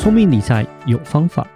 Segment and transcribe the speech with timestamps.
[0.00, 1.46] 聪明理财有方法，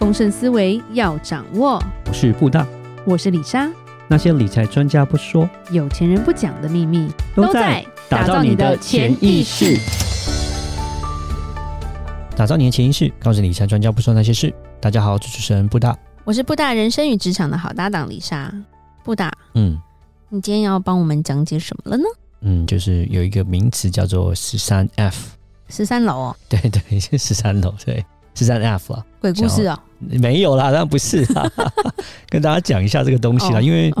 [0.00, 1.80] 丰盛思维要掌握。
[2.08, 2.66] 我是布大，
[3.06, 3.70] 我是李莎。
[4.08, 9.78] 那些理财专家不说，有钱人不讲的秘密，都在打造你的潜意识。
[12.36, 14.52] 打造你的潜意识，告诉理财专家不说那些事。
[14.80, 18.52] 大家好，我是主持人布大，我是布大人生与职场的好搭档李莎。
[19.04, 19.78] 布大，嗯，
[20.30, 22.02] 你今天要帮我们讲解什么了呢？
[22.40, 25.36] 嗯，就是有一个名词叫做十三 F。
[25.68, 28.04] 十三楼哦，对对，是十三楼，对，
[28.34, 31.50] 十三 F 啊，鬼故事哦，没有啦，当然不是啦，
[32.28, 33.92] 跟大家讲一下这个东西啦，哦、因为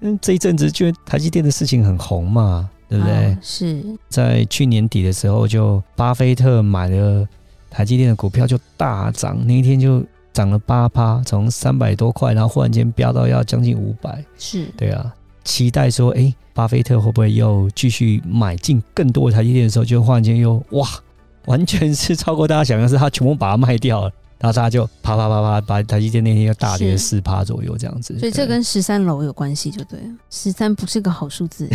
[0.00, 3.14] 嗯，这一阵子就台积电的事情很红嘛，对不对？
[3.32, 3.84] 哦、是。
[4.08, 7.26] 在去年底的时候，就巴菲特买了
[7.70, 10.02] 台积电的股票就大涨，那一天就
[10.32, 14.64] 涨了八趴，从三百多块，然后忽然间飙到要将近五百，是。
[14.76, 15.14] 对啊。
[15.44, 20.88] 期待说，哎，巴菲特会不会又继续买进更多的台积电的时候，就忽然间又哇，
[21.46, 28.18] 完全是超过大家想象，是他全部把它卖掉了，然后他就啪啪啪啪，把台积电那天又大跌四趴左右这样子。
[28.18, 30.06] 所以这跟十三楼有关系，就对了。
[30.30, 31.68] 十三不是个好数字。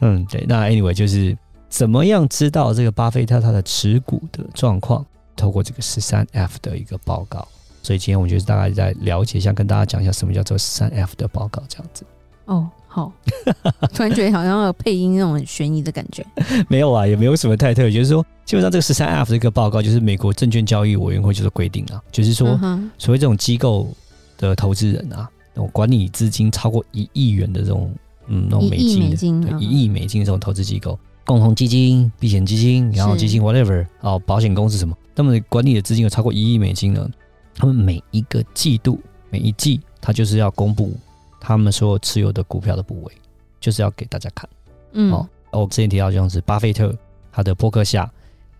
[0.00, 0.44] 嗯，对。
[0.48, 1.36] 那 anyway 就是
[1.68, 5.04] 怎么样知道这个巴菲特他的持股的状况？
[5.36, 7.48] 透过这个十三 F 的一个报告。
[7.82, 12.04] 所以今天我们就是大概在了解一下，跟大家讲一下什么叫做三 F 的报告，这样子。
[12.46, 13.12] 哦，好，
[13.94, 16.24] 突然觉得好像有配音那种很悬疑的感觉。
[16.68, 22.58] 没有啊，也没有什么太特别，就是说，基本上这个十三 F 这个报告，就是美国证券交易委员会就是规定啊，就是说，
[22.98, 23.88] 所谓这种机构
[24.36, 27.88] 的投资人啊，那种管理资金超过一亿元的这种，
[28.26, 37.08] 嗯，那种美金的，一亿美金，对，一亿美金的这种投资机构，共同基金、避险基金，然后基金 whatever，哦，保险公司什么，他们管理的资金有超过一亿美金呢。
[37.60, 40.94] 他们每一个季度、每一季，他就是要公布
[41.38, 43.12] 他们所有持有的股票的部位，
[43.60, 44.48] 就是要给大家看。
[44.92, 46.96] 嗯，哦，我之前提到这样子，巴菲特
[47.30, 48.10] 他的波克夏，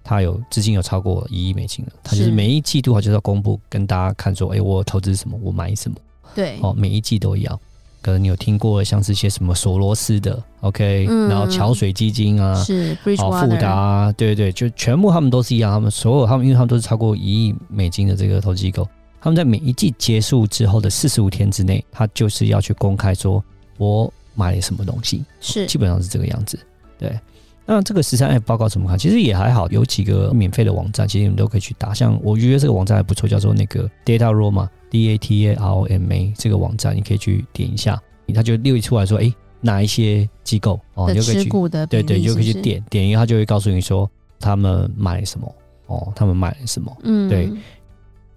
[0.05, 5.97] 他有资金有超过一亿美金了，他就是每一季度他就是要公布跟大家看说，哎，我投资什么，我买什么。
[6.35, 7.59] 对，哦，每一季都一样。
[8.03, 18.89] 可能你有听过像是些什么索罗斯的，OK，、嗯、然后桥水基金啊，是，好富达啊，对对对，就全部他们都是一样，他们所有他们，因为他们都是超过一亿美金的这个投资机构，
[19.21, 23.43] 他们在每一季结束之后的四十五天之内，他就是要去公开说
[23.79, 26.59] 我买了什么东西，是，基本上是这个样子。
[26.99, 27.19] 对，
[27.67, 28.99] 那这个十三 F 报告怎么看？
[28.99, 31.93] 其实也还好，有几个免费的网站，其实你们都可以去打。
[31.93, 34.69] 像我觉得这个网站还不错，叫做那个 Data Roma。
[34.91, 37.97] D A T A R O M A 这个网站，你可以去点一下，
[38.35, 41.51] 它就列出来说，哎，哪一些机构哦，你就可以去，
[41.87, 44.11] 对对，你就可以去点点一个，它就会告诉你说
[44.41, 45.55] 他们买什么
[45.87, 47.49] 哦，他们买了什么，嗯，对。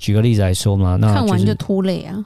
[0.03, 2.25] 举个例子来说嘛，那、就是、看完就拖累啊。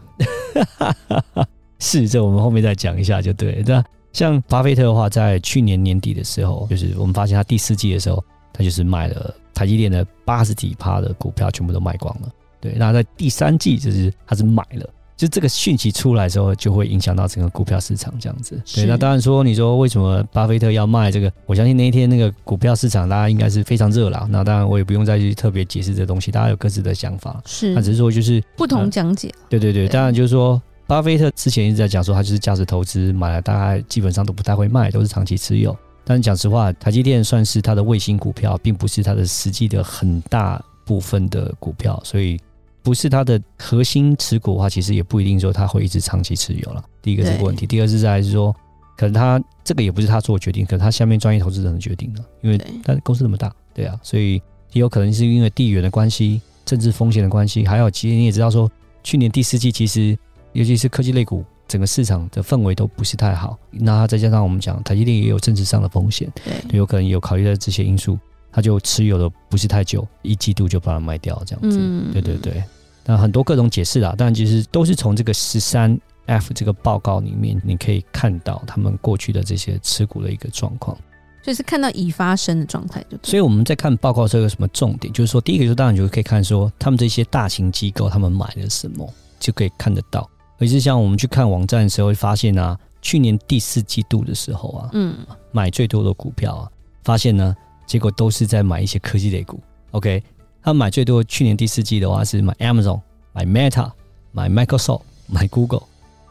[1.77, 3.63] 是，这我们后面再讲一下就对。
[3.67, 3.83] 那
[4.13, 12.27] 像巴菲特的话，在去年年底的时候，就是我们发现他第四季的时候，他就是卖了台积电的八十几趴的股票，全部都卖光了。
[12.59, 18.61] 对，那在第三季就是他是买了，就这个讯息出来的时候，就会影响到整个股票市场这样子。
[18.75, 21.31] 对，那当然说，你说为什么巴菲特要卖这个？
[21.47, 24.27] 我相信那一天那个股票市场大家应该是非常热闹。
[24.29, 27.41] 那当然我也不用再去特别解释这东西，大家有各自的想法。
[27.47, 29.33] 是，他只是说就是不同讲解。
[29.49, 35.75] 对对对，当然就是说，巴菲特之前一直在讲说，他就是价值投资，买了大概基本上都不太会卖，都是长期持有。
[36.03, 42.39] 但是讲实话，台积电算是他的卫星股票，并不是他的实际的很大部分的股票，所以。
[42.87, 46.81] 不是他的核心持股的话，其实也不一定说他会一直长期持有了。
[47.01, 48.55] 第一个这个问题，第二是在是说，
[48.97, 52.23] 可能他这个也不是他做决定，可能他下面专业投资人的决定了。
[52.41, 54.35] 因为他公司那么大，对啊，所以
[54.71, 58.71] 也有可能是因为地缘的关系、政治风险的关系，还有其实你也知道说，
[59.03, 60.17] 去年第四季其实
[60.53, 63.59] 尤其是科技类股，整个市场的氛围都不是太好。
[63.69, 68.17] 那再加上我们讲台积电也有政治上的风险，对，有可能有考虑到这些因素，
[68.49, 71.77] 他就持有的不是太久，一季度就把它卖掉这样子。
[71.77, 72.63] 嗯，对对对。
[73.09, 80.97] 那很多各种解释啦，但其实都是从这个十三 F 这个报告里面，你可以看到他们过去的这些持股的一个状况，
[81.41, 83.01] 就是看到已发生的状态。
[83.23, 89.09] 所以我们在看报告时候有什么重点，就是说第一个就是当然就可以看说他们这些大型机构他们买了什么，
[89.39, 90.29] 就可以看得到。
[90.59, 95.15] 而是像我们去看网站的时候会发现啊，去年第四季度的时候啊，嗯，
[95.53, 96.69] 买最多的股票啊，
[97.05, 97.55] 发现呢，
[97.85, 99.61] 结果都是在买一些科技类股。
[99.91, 100.21] OK。
[100.63, 102.99] 他买最多，去年第四季的话是买 Amazon、
[103.37, 103.91] 买 Meta、
[104.31, 105.83] 买 Microsoft、买 Google、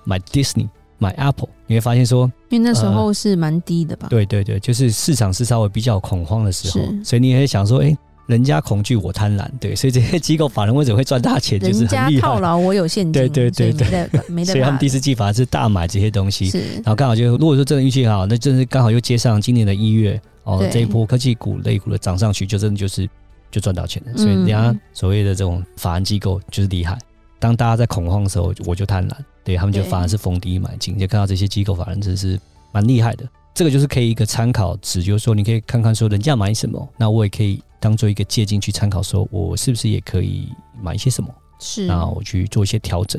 [0.03, 0.69] 买 Disney、
[0.99, 1.49] 买 Apple。
[1.69, 4.09] 你会发现说，因为那时候是蛮低的吧？
[4.11, 11.61] 对对对，就是市场是稍微比较恐慌的时候，所以你也会想说，哎，人家恐惧我贪婪，对，所以这些机构法人为什么会赚大钱？
[11.61, 16.51] 就是人家套牢我有现金，对对对对，没得，所以他们第四季反而是大买这些东西，
[16.83, 23.09] 然后刚好就如果说真的运气好，那真是刚好又接上今年的一月哦，这一波科技股类股的涨上去，就真的就是。
[23.57, 24.19] 就赚到钱了。
[24.19, 26.99] 所以人家所谓的这种法人机构就是厉害。
[27.39, 32.39] 当大家在恐慌的时候，我就贪婪，对他们就反而是逢低买进，就看到这些机构法人真是
[32.71, 33.27] 蛮厉害的。
[33.55, 40.51] 这个就是可以一个参考值，就是说你可以看看说人家买什么，那我也可以当做一个借鉴去参考，说我是不是也可以
[40.83, 43.19] 买一些什么，是，然后我去做一些调整。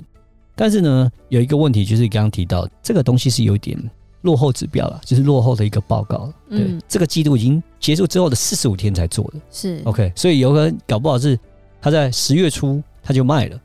[0.56, 3.80] 但是呢，有一个问题就是你刚刚提到这个东西是有一点
[4.22, 6.34] 落后指标了，就是落后的一个报告了。
[6.50, 11.40] 对，嗯、这个季度已经结束之后的四十五天才做的，是 OK，所以有可能搞不好是
[11.82, 13.60] 他在十月初他就卖了。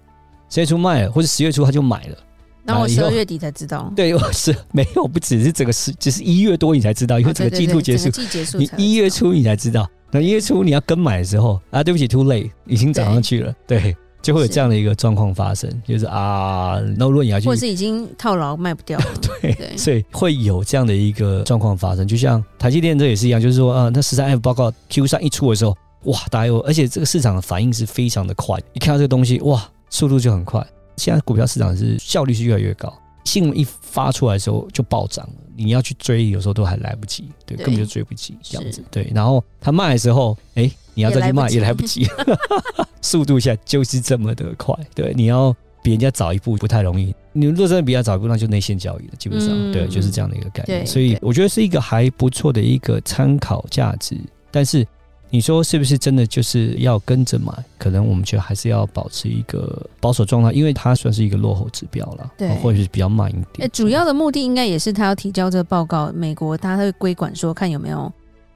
[0.49, 2.17] 十月初卖了，或者十月初他就买了，
[2.65, 3.91] 然后我十二月底才知道。
[3.97, 9.89] 对，我是没有，不只是整个十，只是一月多你才知道，因为整个季度结束，季结束，你一月初你才知道。
[10.11, 22.07] 那一月初你要跟买的时候啊，对不起，too late，已经涨上去了，对，对，就会有这样的一个状况发生，就是啊，那如果你要去，或者是已经套牢卖不掉了， 对，对，所以会有这样的一个状况发生。
[22.07, 30.65] 就像台积电这也是一样，就是说啊，那十三 F 报告 Q 三一出的时候，哇，大家有，而且这个市场的反应是非常的快，一看到这个东西，哇，速度就很快。
[30.97, 32.93] 现在股票市场是效率是越来越高，
[33.25, 38.85] 新闻一发出来的时候就暴涨了，你要去追，有时候都还来不及，对，对根本就追不及这样子。
[38.91, 42.07] 对，然后他卖的时候，哎、欸，你要再去卖也来不及，
[43.01, 44.75] 速度下就是这么的快。
[44.95, 47.15] 对，你要比人家早一步不太容易。
[47.33, 50.87] 你如果真的比他早一步，那就内线交易了，基本上、嗯、对，就是这样的一个概念。
[50.87, 54.17] 所以我觉得是一个还不错的一个参考价值，
[54.51, 54.87] 但是。
[55.35, 57.51] 你说是不是真的就是要跟着买？
[57.79, 63.67] 可能我们觉得还是要保持一个保守状态，因为它算是一个落后指标了，对，或者是比较慢一点。
[63.73, 68.13] 主要的目的应该也是他要提交这个报告，美国他会规管说看有没有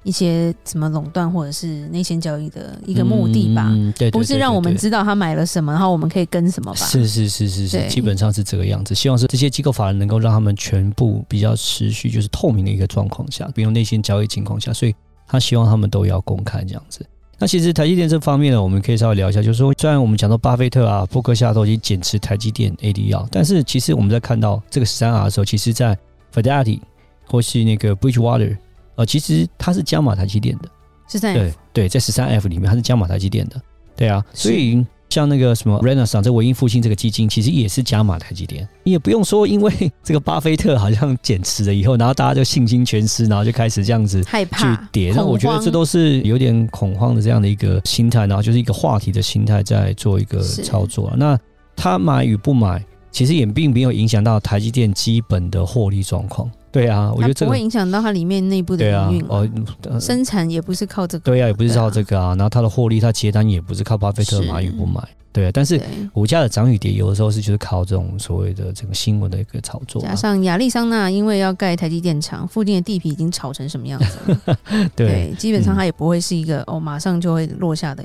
[0.07, 3.67] 一些什么垄断或者是内线交易的一个目的吧？
[3.71, 6.79] 嗯，对，不是让我们知道他买了什么，然后我们可以跟什么吧？
[6.87, 8.95] 是是是是是，基本上是这个样子。
[8.95, 14.95] 希望是这些机构法人能够让他们全部比较持续就是透明的一个状况下，比如内线交易情况下，所以。
[15.29, 17.05] 他希望他们都要公开这样子。
[17.37, 25.99] 那其实台积电这方面呢，我们可以稍微聊一下，就是说，虽然我们讲到巴菲特啊、伯克夏都已经减持台积电 ADR，但是其实我们在看到这个十三 R 的时候，其实在
[26.33, 26.79] Fidelity
[27.27, 28.57] 或是那个 Bridgewater，
[28.97, 30.69] 呃，其实它是加码台积电的。
[31.09, 33.61] 十三对对，在十三 F 里面它是加码台积电的。
[33.95, 34.85] 对啊，所以。
[35.09, 38.69] 像那个什么 Renaissance 这文艺复兴这个基金，其实也是加码台积电。
[38.83, 39.73] 你也不用说，因为
[40.03, 45.13] 这个巴菲特好像减持了以后，然后大家就信心全失，然后就开始这样子害怕去跌。
[45.15, 51.11] 那我觉得这都是有点恐慌的这样的一个心态，然后就是一个话题的心态在做一个操作。
[51.17, 51.39] 那
[51.77, 56.51] 他买与不买，其实也并没有影响到台积电基本的获利状况。
[56.77, 59.49] 对啊，我觉得这个不会影响到它里面内部的营运哦，
[59.89, 62.27] 呃、生产也不是靠这个，对啊，也不是靠这个啊。
[62.27, 65.01] 啊然后它的获利，它接单也不是靠巴菲特买与不买，
[65.33, 65.51] 对啊。
[65.55, 65.81] 但是
[66.13, 70.09] 股价的涨与跌，有的时候是就是靠这种所谓的这个新闻的一个炒作、啊。
[70.09, 74.59] 加上亚利桑那因为要盖台积电厂，附近的地皮已经炒成什么样子了？
[74.95, 78.05] 对，对，基本上它也不会是一个、嗯、哦马上就会落下的，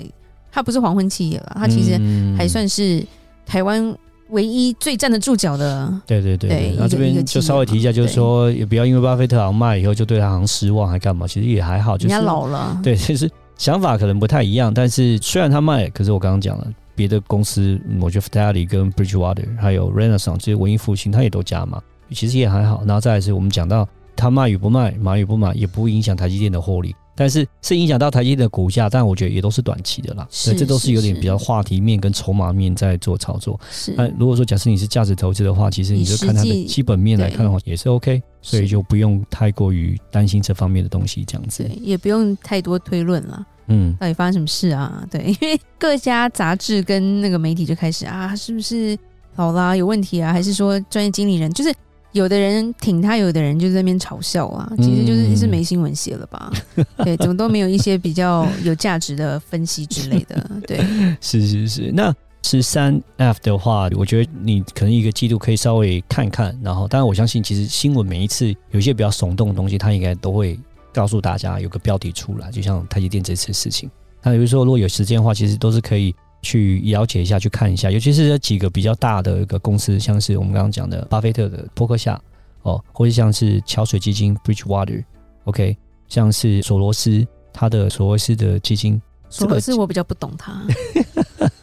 [0.50, 2.00] 它不是黄昏企业了，它其实
[2.38, 3.06] 还算是
[3.46, 3.94] 台湾。
[4.32, 11.28] 唯一最站得住脚的，对对对，对，那这边就稍微提一下，就是说也不要因为巴菲特好像卖以后就对他好像失望，还干嘛？
[11.28, 14.74] 其实也还好，就是人家老了， 对，其实想法可能不太一样。
[14.74, 21.82] 但是虽然他卖，可是我刚刚讲了，别的公司，我觉得 Fidelity 跟 Bridgewater 还有 Renaissance 这些文艺复兴，他也都加嘛，
[22.12, 22.84] 其实也还好。
[22.86, 26.96] 然后再来是我们讲到他卖与不卖，买与不买，也不会影响台积电的获利。
[27.22, 30.28] 但是是影响到台积的股价，但我觉得也都是短期的啦。
[30.32, 33.60] 是，这都是有点比较话题面跟筹码面在做操作。
[33.70, 41.64] 是，那如果说假设你是价值投资的话，其实你就看它的基本面来看的话，也是 OK，所以就不用太过于担心这方面的东西，这样子。
[41.64, 43.46] 对，也不用太多推论了。
[43.68, 45.06] 嗯，到底发生什么事啊？
[45.12, 48.98] 对， 因为各家杂志跟那个媒体就开始啊，是不是
[49.36, 50.34] 好啦，有问题啊？
[50.34, 51.72] 还是说专业经理人就是？
[52.14, 56.52] 有的人挺他，有的人就在那边嘲笑啊，其实就是是没新闻写了吧？
[56.76, 60.50] 嗯、 对，怎么都没有一些比较有价值的分析之类的。
[60.68, 60.80] 对，
[61.22, 61.92] 是是是。
[61.94, 62.14] 那
[62.44, 70.60] 十三 F 的话，我觉得你可能一个季度可以稍微看看，然后当然我相信，其实新闻每一次有一些比较耸动的东西，它应该都会
[70.94, 73.90] 告诉大家有个标题出来，就像台积电这次事情。
[74.24, 76.14] 那比如说，如果有时间的话，其实都是可以。
[76.42, 82.20] 去了解一下，去看一下，尤其是这几个比较大的一个公司，像是我们刚刚讲的巴菲特的伯克夏
[82.64, 90.62] 哦，或者像是桥水基金 Bridgewater，OK，像是索罗斯他的索罗斯的基金，索罗斯我比较不懂他，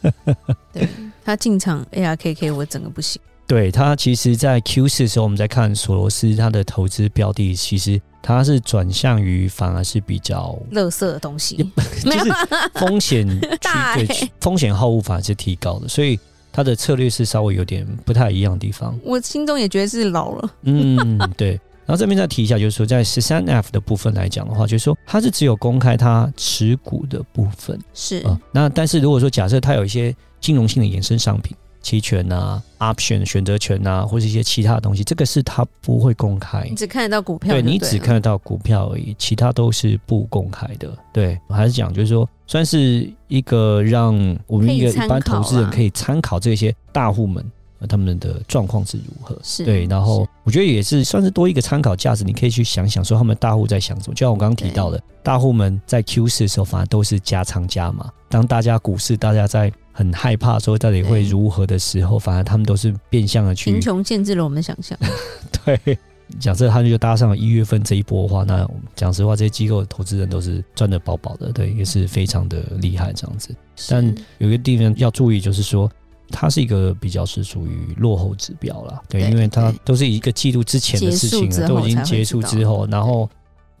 [0.73, 0.87] 对
[1.23, 3.21] 他进场 ARKK 我整个不行。
[3.47, 11.55] 对他，其实，在 Q 四的时候，我们在看索罗斯他的投资标的，其实他是转向于反而是比较垃圾的东西，
[12.03, 12.31] 就是
[12.75, 13.27] 风险
[13.61, 16.19] 大、欸，风险好恶反而是提高的，所以
[16.51, 18.97] 它的策略是稍微有点不太一样的地方。
[19.03, 20.49] 我心中也觉得是老了。
[20.63, 21.59] 嗯，对。
[21.85, 28.41] 然后这边再提一下，就是说在十三 F 的部分来讲的话，就是说它是只有公开它持股的部分，是啊、呃。
[28.51, 31.55] 那但是如果说假设它有一些金融性的衍生商品。
[31.81, 40.91] 期权啊，option 选择权啊，或是一些其他的东西，这个是它不会公开，你只看得到股票对，对，你只看得到股票而已，其他都是不公开的。
[41.13, 44.13] 对，我还是讲，就是说，算是一个让
[44.47, 47.43] 我们一个一般投资人可以参考这些大户们
[47.87, 49.37] 他们的状况是如何。
[49.43, 54.15] 是，对，然后我觉得也是算是多一个参考价值，你可以去想想说他们大户在想什么。
[54.15, 58.11] 就像我刚刚提到的，大户们在 Q 四的时候，反而都是加仓加码。
[58.27, 63.71] 当大家股市大家在很害怕说到底会如何的时候，反而他们都是变相的去。
[63.71, 64.97] 贫穷限制了我们的想象。
[65.65, 65.97] 对，
[66.39, 73.49] 假设他们就搭上了一月份这一波的话，那讲实话，这些机构的投资人都是赚的饱饱的，对，也是非常的厉害这样子。
[73.89, 74.05] 但
[74.37, 75.89] 有一个地方要注意，就是说
[76.31, 83.29] 它是一个比较是属于落后指标啦，对，因为它都是一个季度之前的事情了，都已经结束之后，然后。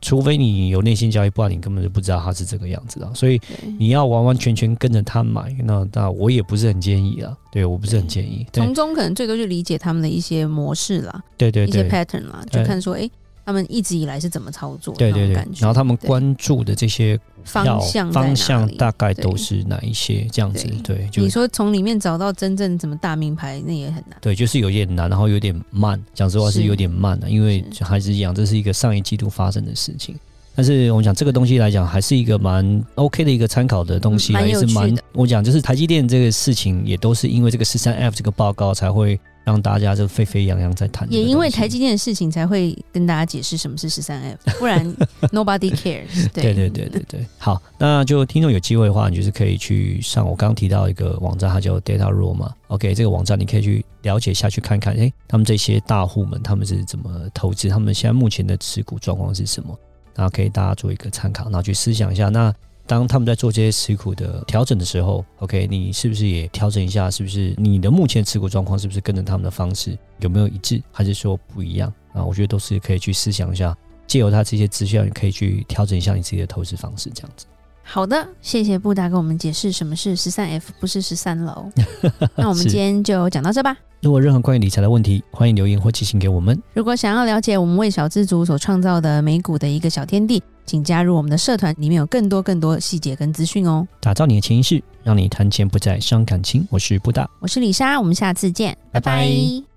[0.01, 3.13] 除非你有内心交易，不然你根本就不知道它是这个样子的。
[3.13, 3.37] 所以
[3.77, 7.35] 你要完完全全跟着他买，那那我也不是很建议啊。
[7.51, 8.47] 对，我不是很建议。
[8.53, 13.11] 从中可能最多就理解他们的一些模式啦，对对，对，一些 pattern 啦，就看说，哎、欸，
[13.49, 17.19] 他们一直以来是怎么操作，对对对，然后他们关注的这些。
[17.45, 20.67] 方向方向大概都是哪一些这样子？
[20.83, 24.19] 对，对就你说从里面找到真正什么大名牌，那也很难。
[24.19, 25.99] 对，就是有点难，然后有点慢。
[26.13, 30.13] 讲实话是有点慢的，因为还是一样，这是一个上一季度发生的事情。
[30.55, 39.19] 但是我们讲这个东西来讲，还是一个蛮 OK 的一个参考的东西，还是蛮我讲就是台积电这个事情，也都是因为这个十三 F 这个报告才会。
[39.45, 44.95] 让大家就沸沸扬扬在谈，也因为台积电的事情才会跟大家解释什么是十三 F，不然
[45.31, 46.53] nobody cares 对。
[46.53, 52.53] 对对对对对，好，那就听众有机会的话，你就是可以去上我刚刚提到一个网站，它叫 DataRow 嘛。
[52.67, 59.75] OK，这个网站你可以去了解下去看看，哎，他们这些大户们他们是怎么投资，他们现在目前的持股状况是什么，
[60.15, 62.53] 然后可以大家做一个参考，然后去思想一下那。
[62.87, 67.07] 当他们在做这些持股的调整的时候，OK，你是不是也调整一下？
[67.11, 72.25] 是不是你的目前持股状况是不是跟着他们的方式有没有一致，还是说不一样啊？
[72.25, 77.45] 我觉得都是可以去思想一下，借由他这些资讯，你可以去调整一下你自己的投资方式，这样子。
[77.91, 81.67] 好的，谢谢布达给我们解释什么是十三 F，不是十三楼。
[82.37, 83.75] 那我们今天就讲到这吧。
[84.01, 86.61] 如果任何关于理财的问题，欢迎留言或寄信给我们。
[86.75, 93.87] 如果想要了解我们为小资族所创造的美股的一个小天地，请加入我们的社团，里面有更多更多细节跟资讯哦。
[93.99, 96.65] 打造你的潜意识，让你谈钱不再伤感情。
[96.69, 99.17] 我是布达，我是李莎，我们下次见，拜拜。
[99.17, 99.68] 拜拜。